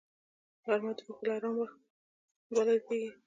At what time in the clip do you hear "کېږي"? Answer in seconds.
2.87-3.11